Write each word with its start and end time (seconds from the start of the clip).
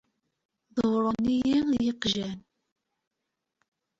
Dewwren-iyi-d 0.75 1.69
yiqjan. 1.85 2.39